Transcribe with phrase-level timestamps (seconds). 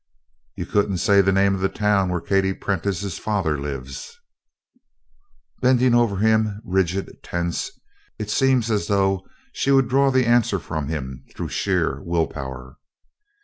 [0.55, 4.19] "You couldn't say the name of the town where Katie Prentice's father lives!"
[5.61, 7.69] Bending over him, rigid, tense,
[8.17, 12.77] it seemed as though she would draw the answer from him through sheer will power.